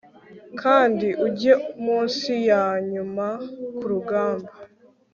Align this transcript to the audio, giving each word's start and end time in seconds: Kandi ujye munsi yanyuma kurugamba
Kandi 0.61 1.07
ujye 1.25 1.53
munsi 1.83 2.31
yanyuma 2.49 3.27
kurugamba 3.77 4.51